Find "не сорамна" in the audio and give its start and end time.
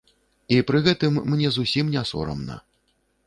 1.97-2.57